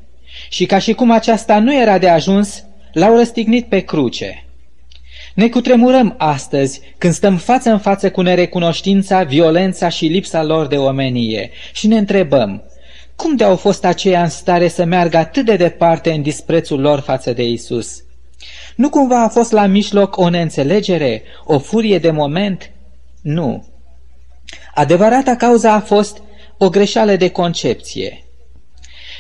Și 0.49 0.67
ca 0.67 0.79
și 0.79 0.93
cum 0.93 1.11
aceasta 1.11 1.59
nu 1.59 1.81
era 1.81 1.99
de 1.99 2.09
ajuns, 2.09 2.65
l-au 2.93 3.17
răstignit 3.17 3.69
pe 3.69 3.81
cruce. 3.81 4.45
Ne 5.35 5.49
cutremurăm 5.49 6.15
astăzi 6.19 6.81
când 6.99 7.13
stăm 7.13 7.37
față 7.37 7.71
în 7.71 7.79
față 7.79 8.11
cu 8.11 8.21
nerecunoștința, 8.21 9.23
violența 9.23 9.89
și 9.89 10.07
lipsa 10.07 10.43
lor 10.43 10.67
de 10.67 10.77
omenie 10.77 11.51
și 11.73 11.87
ne 11.87 11.99
întrebăm, 11.99 12.63
Cum 13.17 13.37
de 13.37 13.45
au 13.45 13.57
fost 13.57 13.85
aceia 13.85 14.23
în 14.23 14.29
stare 14.29 14.69
să 14.69 14.85
meargă 14.85 15.17
atât 15.17 15.45
de 15.45 15.57
departe 15.57 16.13
în 16.13 16.23
disprețul 16.23 16.81
lor 16.81 17.01
față 17.01 17.33
de 17.33 17.49
Isus? 17.49 18.03
Nu 18.77 18.89
cumva 18.89 19.23
a 19.23 19.29
fost 19.29 19.53
la 19.53 19.67
mijloc 19.67 20.17
o 20.17 20.29
neînțelegere, 20.29 21.23
o 21.45 21.59
furie 21.59 21.99
de 21.99 22.11
moment? 22.11 22.71
Nu. 23.23 23.67
Adevărata 24.75 25.37
cauza 25.37 25.73
a 25.73 25.81
fost 25.81 26.23
o 26.59 26.69
greșeală 26.69 27.17
de 27.17 27.29
concepție. 27.29 28.25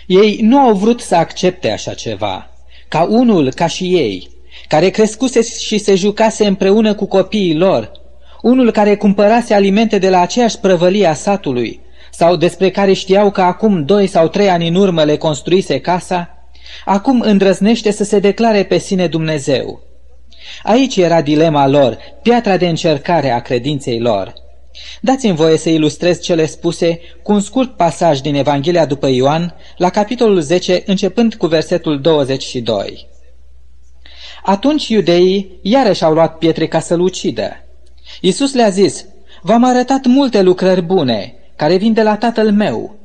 Ei 0.07 0.38
nu 0.41 0.59
au 0.59 0.75
vrut 0.75 1.00
să 1.00 1.14
accepte 1.14 1.71
așa 1.71 1.95
ceva, 1.95 2.51
ca 2.92 3.02
unul 3.02 3.52
ca 3.52 3.66
și 3.66 3.84
ei, 3.84 4.30
care 4.68 4.88
crescuse 4.88 5.42
și 5.42 5.78
se 5.78 5.94
jucase 5.94 6.46
împreună 6.46 6.94
cu 6.94 7.06
copiii 7.06 7.56
lor, 7.56 7.90
unul 8.42 8.70
care 8.70 8.96
cumpărase 8.96 9.54
alimente 9.54 9.99
de 9.99 10.11
la 10.11 10.20
aceeași 10.20 10.58
prăvălie 10.58 11.06
a 11.06 11.14
satului, 11.14 11.80
sau 12.11 12.37
despre 12.37 12.70
care 12.70 12.92
știau 12.92 13.30
că 13.30 13.40
acum 13.40 13.84
doi 13.84 14.06
sau 14.06 14.28
trei 14.28 14.50
ani 14.50 14.68
în 14.68 14.75
urmă 14.75 15.04
le 15.04 15.16
construise 15.16 15.78
casa, 15.80 16.49
acum 16.84 17.20
îndrăznește 17.20 17.90
să 17.90 18.04
se 18.04 18.18
declare 18.18 18.62
pe 18.62 18.78
sine 18.78 19.06
Dumnezeu. 19.06 19.80
Aici 20.62 20.96
era 20.96 21.22
dilema 21.22 21.66
lor, 21.66 21.99
piatra 22.22 22.56
de 22.56 22.68
încercare 22.68 23.30
a 23.30 23.40
credinței 23.40 24.00
lor. 24.00 24.32
Dați-mi 25.00 25.37
voie 25.37 25.57
să 25.57 25.69
ilustrez 25.69 26.21
cele 26.21 26.47
spuse 26.47 27.00
cu 27.23 27.33
un 27.33 27.41
scurt 27.41 27.76
pasaj 27.76 28.21
din 28.21 28.35
Evanghelia 28.35 28.87
după 28.87 29.09
Ioan, 29.09 29.55
la 29.76 29.91
capitolul 29.91 30.41
10, 30.41 30.83
începând 30.87 31.35
cu 31.35 31.47
versetul 31.47 32.00
22. 32.00 33.09
Atunci 34.43 34.88
iudeii 34.88 35.59
iarăși 35.62 36.05
au 36.05 36.12
luat 36.12 36.38
pietre 36.38 36.67
ca 36.67 36.81
să-l 36.81 37.00
ucidă. 37.00 37.64
Iisus 38.21 38.55
le-a 38.55 38.69
zis, 38.69 39.05
v-am 39.43 39.64
arătat 39.64 40.07
multe 40.07 40.43
lucrări 40.43 40.83
bune, 40.83 41.35
care 41.57 41.76
vin 41.76 41.93
de 41.93 42.02
la 42.02 42.17
tatăl 42.17 42.52
meu. 42.52 42.97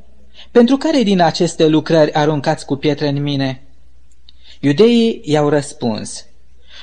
Pentru 0.50 0.76
care 0.76 1.02
din 1.02 1.20
aceste 1.20 1.66
lucrări 1.66 2.12
aruncați 2.12 2.66
cu 2.66 2.76
pietre 2.76 3.08
în 3.08 3.22
mine? 3.22 3.62
Iudeii 4.60 5.20
i-au 5.24 5.48
răspuns, 5.48 6.26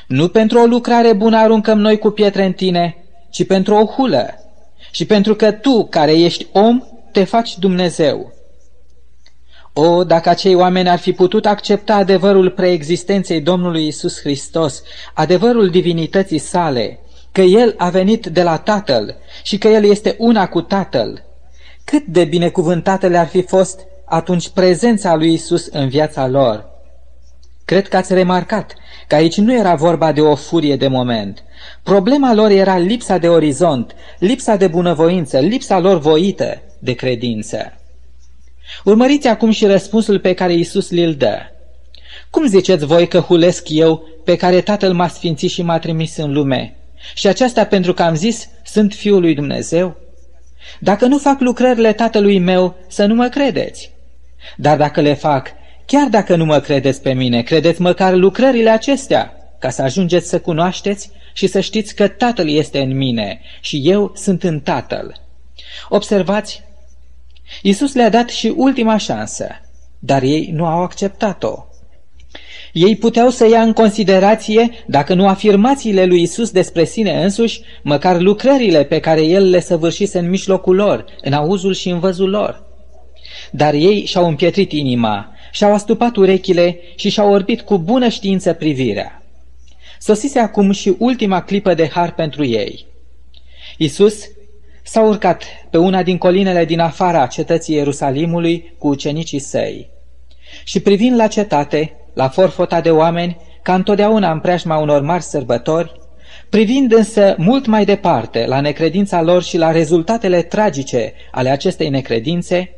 nu 0.08 0.28
pentru 0.28 0.60
o 0.60 0.66
lucrare 0.66 1.14
bună 1.14 1.38
aruncăm 1.38 1.80
noi 1.80 1.98
cu 1.98 2.10
pietre 2.10 2.46
în 2.46 2.54
tine, 2.54 2.98
ci 3.30 3.46
pentru 3.46 3.76
o 3.76 3.86
hulă 3.86 4.45
și 4.96 5.06
pentru 5.06 5.36
că 5.36 5.52
tu, 5.52 5.88
care 5.90 6.20
ești 6.20 6.48
om, 6.52 6.84
te 7.12 7.24
faci 7.24 7.58
Dumnezeu. 7.58 8.34
O, 9.74 10.04
dacă 10.04 10.30
acei 10.30 10.56
oameni 10.56 10.90
ar 10.90 11.00
fi 11.00 11.14
putut 11.14 11.46
accepta 11.46 11.96
adevărul 11.96 12.50
preexistenței 12.50 13.42
Domnului 13.42 13.88
Isus 13.88 14.20
Hristos, 14.20 14.84
adevărul 15.14 15.70
divinității 15.70 16.38
sale, 16.38 17.00
că 17.32 17.42
El 17.42 17.74
a 17.78 17.90
venit 17.90 18.26
de 18.26 18.44
la 18.44 18.58
Tatăl 18.58 19.16
și 19.44 19.58
că 19.58 19.68
El 19.68 19.84
este 19.84 20.16
una 20.18 20.48
cu 20.48 20.62
Tatăl, 20.62 21.24
cât 21.84 22.06
de 22.06 22.24
binecuvântată 22.24 23.08
le-ar 23.08 23.28
fi 23.28 23.42
fost 23.42 23.80
atunci 24.06 24.50
prezența 24.50 25.16
lui 25.16 25.34
Isus 25.34 25.68
în 25.72 25.88
viața 25.90 26.28
lor. 26.28 26.70
Cred 27.66 27.88
că 27.88 27.98
ați 27.98 28.14
remarcat 28.14 28.76
că 29.08 29.16
aici 29.16 29.38
nu 29.38 29.54
era 29.54 29.76
vorba 29.76 30.12
de 30.12 30.22
o 30.22 30.36
furie 30.36 30.76
de 30.76 30.88
moment. 30.88 31.44
Problema 31.84 32.34
lor 32.34 32.52
era 32.52 32.78
lipsa 32.78 33.18
de 33.18 33.28
orizont, 33.28 33.96
lipsa 34.20 34.56
de 34.56 34.68
bunăvoință, 34.68 35.40
lipsa 35.40 35.80
lor 35.80 36.00
voită 36.00 36.62
de 36.80 36.94
credință. 36.94 37.74
Urmăriți 38.84 39.28
acum 39.28 39.52
și 39.52 39.66
răspunsul 39.66 40.20
pe 40.20 40.34
care 40.34 40.54
Isus 40.54 40.92
l 40.92 41.10
dă. 41.10 41.38
Cum 42.30 42.48
ziceți 42.48 42.86
voi 42.86 43.08
că 43.08 43.20
hulesc 43.20 43.70
eu 43.70 44.08
pe 44.24 44.36
care 44.36 44.62
Tatăl 44.62 44.94
m-a 44.94 45.08
sfințit 45.08 45.50
și 45.50 45.62
m-a 45.62 45.80
trimis 45.80 46.18
în 46.18 46.34
lume? 46.34 46.76
Și 47.14 47.28
aceasta 47.28 47.66
pentru 47.66 47.94
că 47.94 48.04
am 48.04 48.16
zis, 48.16 48.50
sunt 48.66 48.94
Fiul 48.94 49.22
lui 49.22 49.36
Dumnezeu? 49.36 49.96
Dacă 50.80 51.06
nu 51.06 51.18
fac 51.18 51.40
lucrările 51.40 51.94
Tatălui 51.94 52.40
meu, 52.40 52.76
să 52.88 53.06
nu 53.06 53.16
mă 53.16 53.28
credeți. 53.28 53.92
Dar 54.56 54.78
dacă 54.78 55.02
le 55.02 55.14
fac, 55.14 55.48
chiar 55.86 56.08
dacă 56.08 56.36
nu 56.36 56.46
mă 56.46 56.60
credeți 56.60 57.02
pe 57.02 57.14
mine, 57.14 57.42
credeți 57.42 57.82
măcar 57.82 58.14
lucrările 58.14 58.70
acestea, 58.70 59.34
ca 59.60 59.70
să 59.70 59.82
ajungeți 59.82 60.30
să 60.30 60.40
cunoașteți 60.40 61.12
și 61.34 61.48
să 61.48 61.60
știți 61.60 61.96
că 61.96 62.08
Tatăl 62.08 62.50
este 62.50 62.80
în 62.80 62.98
mine 62.98 63.42
și 63.62 63.82
eu 63.84 64.12
sunt 64.16 64.44
în 64.44 64.60
Tatăl. 64.60 65.16
Observați, 65.90 66.64
Iisus 67.62 67.94
le-a 67.94 68.10
dat 68.10 68.30
și 68.30 68.54
ultima 68.56 68.98
șansă, 68.98 69.48
dar 70.00 70.24
ei 70.24 70.50
nu 70.54 70.66
au 70.66 70.82
acceptat-o. 70.82 71.66
Ei 72.74 72.96
puteau 72.96 73.30
să 73.30 73.48
ia 73.48 73.62
în 73.62 73.74
considerație, 73.74 74.70
dacă 74.88 75.14
nu 75.14 75.28
afirmațiile 75.28 76.06
lui 76.06 76.22
Isus 76.22 76.52
despre 76.52 76.84
sine 76.84 77.24
însuși, 77.24 77.62
măcar 77.84 78.20
lucrările 78.20 78.84
pe 78.84 79.00
care 79.00 79.22
el 79.22 79.50
le 79.50 79.60
săvârșise 79.60 80.20
în 80.20 80.30
mijlocul 80.30 80.76
lor, 80.76 81.06
în 81.22 81.34
auzul 81.34 81.74
și 81.74 81.90
în 81.90 82.00
văzul 82.00 82.30
lor. 82.30 82.64
Dar 83.52 83.74
ei 83.74 84.06
și-au 84.06 84.28
împietrit 84.28 84.72
inima, 84.72 85.35
și-au 85.56 85.74
astupat 85.74 86.16
urechile 86.16 86.80
și 86.96 87.10
și-au 87.10 87.32
orbit 87.32 87.62
cu 87.62 87.78
bună 87.78 88.08
știință 88.08 88.54
privirea. 88.54 89.24
Sosise 90.00 90.40
acum 90.40 90.72
și 90.72 90.96
ultima 90.98 91.42
clipă 91.42 91.74
de 91.74 91.88
har 91.88 92.14
pentru 92.14 92.46
ei. 92.46 92.86
Isus 93.78 94.24
s-a 94.84 95.02
urcat 95.02 95.44
pe 95.70 95.78
una 95.78 96.04
din 96.04 96.18
colinele 96.18 96.66
din 96.66 96.80
afara 96.80 97.26
cetății 97.28 97.76
Ierusalimului 97.76 98.74
cu 98.78 98.88
ucenicii 98.88 99.40
săi. 99.40 99.90
Și 100.64 100.80
privind 100.80 101.16
la 101.16 101.28
cetate, 101.28 101.94
la 102.14 102.30
forfota 102.30 102.82
de 102.82 102.92
oameni, 102.92 103.38
ca 103.62 103.74
întotdeauna 103.74 104.32
în 104.32 104.40
preajma 104.40 104.78
unor 104.78 105.02
mari 105.02 105.24
sărbători, 105.24 105.92
privind 106.50 106.94
însă 106.94 107.36
mult 107.38 107.66
mai 107.66 107.86
departe 107.86 108.46
la 108.46 108.60
necredința 108.62 109.22
lor 109.22 109.44
și 109.44 109.58
la 109.58 109.72
rezultatele 109.72 110.42
tragice 110.42 111.14
ale 111.32 111.50
acestei 111.50 111.90
necredințe, 111.90 112.70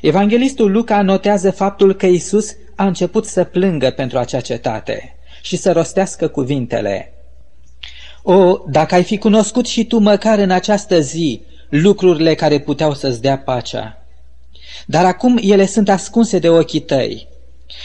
Evanghelistul 0.00 0.70
Luca 0.70 1.02
notează 1.02 1.50
faptul 1.50 1.94
că 1.94 2.06
Isus 2.06 2.56
a 2.74 2.86
început 2.86 3.26
să 3.26 3.44
plângă 3.44 3.90
pentru 3.90 4.18
acea 4.18 4.40
cetate 4.40 5.16
și 5.42 5.56
să 5.56 5.72
rostească 5.72 6.28
cuvintele. 6.28 7.12
O, 8.22 8.58
dacă 8.66 8.94
ai 8.94 9.02
fi 9.02 9.18
cunoscut 9.18 9.66
și 9.66 9.84
tu 9.84 9.98
măcar 9.98 10.38
în 10.38 10.50
această 10.50 11.00
zi 11.00 11.42
lucrurile 11.68 12.34
care 12.34 12.58
puteau 12.58 12.94
să-ți 12.94 13.20
dea 13.20 13.38
pacea. 13.38 14.02
Dar 14.86 15.04
acum 15.04 15.38
ele 15.42 15.66
sunt 15.66 15.88
ascunse 15.88 16.38
de 16.38 16.48
ochii 16.48 16.80
tăi. 16.80 17.28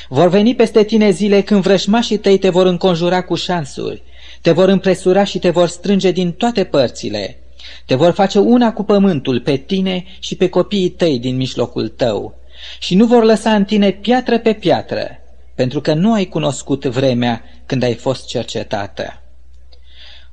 Vor 0.10 0.30
veni 0.30 0.56
peste 0.56 0.84
tine 0.84 1.10
zile 1.10 1.42
când 1.42 1.62
vrășmașii 1.62 2.18
tăi 2.18 2.38
te 2.38 2.50
vor 2.50 2.66
înconjura 2.66 3.24
cu 3.24 3.36
șansuri, 3.36 4.02
te 4.42 4.52
vor 4.52 4.70
împresura 4.70 5.24
și 5.24 5.40
te 5.40 5.50
vor 5.50 5.68
strânge 5.68 6.12
din 6.12 6.32
toate 6.32 6.64
părțile. 6.64 7.43
Te 7.86 7.96
vor 7.96 8.12
face 8.12 8.40
una 8.40 8.74
cu 8.74 8.84
pământul 8.84 9.40
pe 9.40 9.56
tine 9.56 10.06
și 10.20 10.36
pe 10.36 10.50
copiii 10.50 10.90
tăi 10.90 11.20
din 11.20 11.36
mijlocul 11.36 11.88
tău 11.88 12.36
și 12.80 12.96
nu 12.96 13.06
vor 13.06 13.24
lăsa 13.24 13.56
în 13.56 13.66
tine 13.66 13.92
piatră 13.92 14.40
pe 14.40 14.54
piatră, 14.54 15.20
pentru 15.56 15.82
că 15.82 15.94
nu 15.94 16.14
ai 16.14 16.26
cunoscut 16.26 16.86
vremea 16.86 17.44
când 17.66 17.84
ai 17.84 17.94
fost 17.94 18.28
cercetată. 18.28 19.22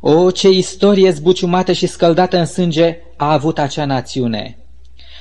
O, 0.01 0.31
ce 0.31 0.49
istorie 0.49 1.11
zbuciumată 1.11 1.73
și 1.73 1.87
scăldată 1.87 2.38
în 2.38 2.47
sânge 2.47 2.99
a 3.16 3.33
avut 3.33 3.59
acea 3.59 3.85
națiune! 3.85 4.59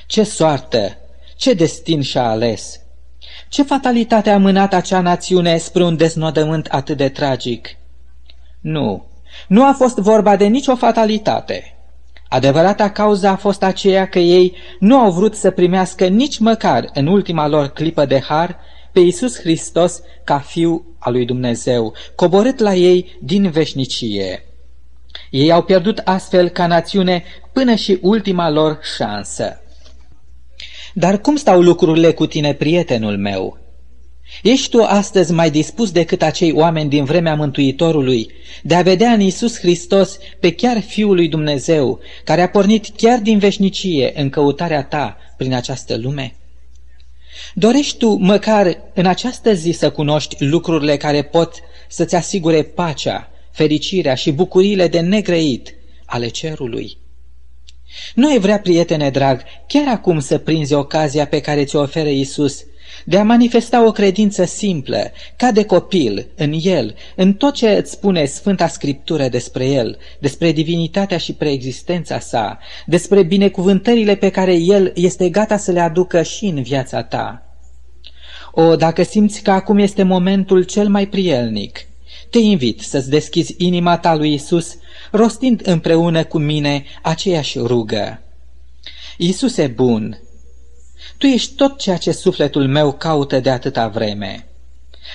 Ce 0.06 0.22
soartă, 0.22 0.96
ce 1.36 1.52
destin 1.52 2.02
și-a 2.02 2.28
ales! 2.28 2.80
Ce 3.48 3.62
fatalitate 3.62 4.30
a 4.30 4.38
mânat 4.38 4.74
acea 4.74 5.00
națiune 5.00 5.56
spre 5.56 5.84
un 5.84 5.96
deznodământ 5.96 6.66
atât 6.66 6.96
de 6.96 7.08
tragic? 7.08 7.68
Nu, 8.60 9.06
nu 9.48 9.64
a 9.64 9.72
fost 9.72 9.96
vorba 9.96 10.36
de 10.36 10.46
nicio 10.46 10.76
fatalitate. 10.76 11.74
Adevărata 12.32 12.90
cauză 12.90 13.26
a 13.26 13.36
fost 13.36 13.62
aceea 13.62 14.08
că 14.08 14.18
ei 14.18 14.56
nu 14.78 14.98
au 14.98 15.10
vrut 15.10 15.34
să 15.34 15.50
primească 15.50 16.06
nici 16.06 16.38
măcar 16.38 16.90
în 16.94 17.06
ultima 17.06 17.48
lor 17.48 17.68
clipă 17.68 18.04
de 18.04 18.20
har 18.20 18.58
pe 18.92 19.00
Iisus 19.00 19.38
Hristos 19.38 20.00
ca 20.24 20.38
Fiu 20.38 20.96
al 20.98 21.12
lui 21.12 21.24
Dumnezeu, 21.24 21.92
coborât 22.14 22.58
la 22.58 22.74
ei 22.74 23.18
din 23.20 23.50
veșnicie. 23.50 24.44
Ei 25.30 25.52
au 25.52 25.62
pierdut 25.62 25.98
astfel 25.98 26.48
ca 26.48 26.66
națiune 26.66 27.24
până 27.52 27.74
și 27.74 27.98
ultima 28.02 28.50
lor 28.50 28.78
șansă. 28.96 29.60
Dar 30.94 31.20
cum 31.20 31.36
stau 31.36 31.60
lucrurile 31.60 32.12
cu 32.12 32.26
tine, 32.26 32.54
prietenul 32.54 33.18
meu? 33.18 33.58
Ești 34.42 34.68
tu 34.68 34.82
astăzi 34.82 35.32
mai 35.32 35.50
dispus 35.50 35.90
decât 35.90 36.22
acei 36.22 36.52
oameni 36.52 36.88
din 36.88 37.04
vremea 37.04 37.34
Mântuitorului 37.34 38.30
de 38.62 38.74
a 38.74 38.82
vedea 38.82 39.12
în 39.12 39.20
Isus 39.20 39.58
Hristos 39.58 40.18
pe 40.40 40.52
chiar 40.52 40.80
Fiul 40.80 41.14
lui 41.14 41.28
Dumnezeu, 41.28 42.00
care 42.24 42.42
a 42.42 42.48
pornit 42.48 42.86
chiar 42.96 43.18
din 43.18 43.38
veșnicie 43.38 44.12
în 44.14 44.30
căutarea 44.30 44.84
ta 44.84 45.16
prin 45.36 45.54
această 45.54 45.96
lume? 45.96 46.34
Dorești 47.54 47.96
tu 47.96 48.08
măcar 48.08 48.78
în 48.94 49.06
această 49.06 49.52
zi 49.52 49.70
să 49.70 49.90
cunoști 49.90 50.44
lucrurile 50.44 50.96
care 50.96 51.22
pot 51.22 51.54
să-ți 51.88 52.14
asigure 52.14 52.62
pacea, 52.62 53.30
fericirea 53.50 54.14
și 54.14 54.32
bucuriile 54.32 54.88
de 54.88 55.00
negrăit 55.00 55.74
ale 56.04 56.28
cerului? 56.28 56.98
Nu 58.14 58.30
ai 58.30 58.38
vrea, 58.38 58.58
prietene 58.58 59.10
drag, 59.10 59.42
chiar 59.66 59.88
acum 59.88 60.20
să 60.20 60.38
prinzi 60.38 60.74
ocazia 60.74 61.26
pe 61.26 61.40
care 61.40 61.64
ți-o 61.64 61.80
oferă 61.80 62.08
Isus 62.08 62.64
de 63.04 63.18
a 63.18 63.24
manifesta 63.24 63.86
o 63.86 63.92
credință 63.92 64.44
simplă, 64.44 65.10
ca 65.36 65.52
de 65.52 65.64
copil, 65.64 66.26
în 66.36 66.54
El, 66.62 66.94
în 67.16 67.32
tot 67.32 67.54
ce 67.54 67.70
îți 67.70 67.90
spune 67.90 68.24
Sfânta 68.24 68.68
Scriptură 68.68 69.28
despre 69.28 69.66
El, 69.66 69.98
despre 70.18 70.52
divinitatea 70.52 71.18
și 71.18 71.32
preexistența 71.32 72.18
sa, 72.18 72.58
despre 72.86 73.22
binecuvântările 73.22 74.14
pe 74.14 74.30
care 74.30 74.54
El 74.54 74.92
este 74.94 75.28
gata 75.28 75.56
să 75.56 75.72
le 75.72 75.80
aducă 75.80 76.22
și 76.22 76.44
în 76.44 76.62
viața 76.62 77.02
ta. 77.02 77.44
O, 78.52 78.76
dacă 78.76 79.02
simți 79.02 79.42
că 79.42 79.50
acum 79.50 79.78
este 79.78 80.02
momentul 80.02 80.62
cel 80.62 80.88
mai 80.88 81.06
prielnic, 81.06 81.78
te 82.30 82.38
invit 82.38 82.80
să-ți 82.80 83.10
deschizi 83.10 83.54
inima 83.58 83.98
ta 83.98 84.14
lui 84.14 84.34
Isus, 84.34 84.76
rostind 85.10 85.60
împreună 85.64 86.24
cu 86.24 86.38
mine 86.38 86.84
aceeași 87.02 87.58
rugă. 87.58 88.22
Iisuse 89.16 89.66
bun, 89.66 90.20
Tu 91.18 91.26
ești 91.26 91.54
tot 91.54 91.78
ceea 91.78 91.96
ce 91.96 92.12
sufletul 92.12 92.66
meu 92.66 92.92
caută 92.92 93.40
de 93.40 93.50
atâta 93.50 93.88
vreme. 93.88 94.46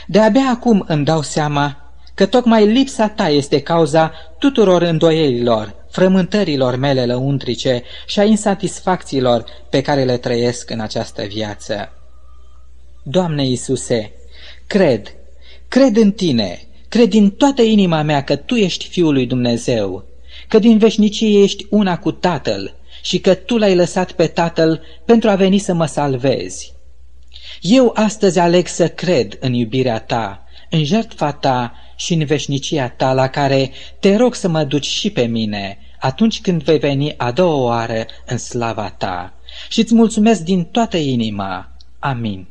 De-abia 0.07 0.49
acum 0.49 0.83
îmi 0.87 1.05
dau 1.05 1.21
seama 1.21 1.93
că 2.13 2.25
tocmai 2.25 2.67
lipsa 2.67 3.07
ta 3.07 3.29
este 3.29 3.61
cauza 3.61 4.11
tuturor 4.39 4.81
îndoielilor, 4.81 5.75
frământărilor 5.89 6.75
mele 6.75 7.05
lăuntrice 7.05 7.83
și 8.05 8.19
a 8.19 8.23
insatisfacțiilor 8.23 9.45
pe 9.69 9.81
care 9.81 10.03
le 10.03 10.17
trăiesc 10.17 10.69
în 10.69 10.79
această 10.79 11.23
viață. 11.23 11.91
Doamne 13.03 13.45
Iisuse, 13.45 14.11
cred, 14.67 15.13
cred 15.67 15.95
în 15.95 16.11
Tine, 16.11 16.67
cred 16.89 17.09
din 17.09 17.29
toată 17.29 17.61
inima 17.61 18.01
mea 18.01 18.23
că 18.23 18.35
Tu 18.35 18.55
ești 18.55 18.87
Fiul 18.87 19.13
lui 19.13 19.25
Dumnezeu, 19.25 20.03
că 20.47 20.59
din 20.59 20.77
veșnicie 20.77 21.41
ești 21.41 21.65
una 21.69 21.97
cu 21.97 22.11
Tatăl 22.11 22.75
și 23.05 23.19
că 23.19 23.33
Tu 23.33 23.57
l-ai 23.57 23.75
lăsat 23.75 24.11
pe 24.11 24.27
Tatăl 24.27 24.81
pentru 25.05 25.29
a 25.29 25.35
veni 25.35 25.57
să 25.57 25.73
mă 25.73 25.85
salvezi. 25.85 26.73
Eu 27.61 27.91
astăzi 27.95 28.39
aleg 28.39 28.67
să 28.67 28.87
cred 28.87 29.37
în 29.39 29.53
iubirea 29.53 29.99
Ta, 29.99 30.43
în 30.69 30.83
jertfa 30.83 31.31
Ta 31.31 31.73
și 31.95 32.13
în 32.13 32.25
veșnicia 32.25 32.89
Ta 32.89 33.13
la 33.13 33.27
care 33.27 33.71
te 33.99 34.15
rog 34.15 34.35
să 34.35 34.47
mă 34.47 34.63
duci 34.63 34.85
și 34.85 35.09
pe 35.09 35.25
mine 35.25 35.77
atunci 35.99 36.41
când 36.41 36.63
vei 36.63 36.77
veni 36.77 37.13
a 37.17 37.31
doua 37.31 37.63
oară 37.63 38.05
în 38.25 38.37
slava 38.37 38.89
Ta. 38.89 39.33
Și 39.69 39.79
îți 39.79 39.93
mulțumesc 39.93 40.41
din 40.41 40.63
toată 40.63 40.97
inima. 40.97 41.71
Amin. 41.99 42.47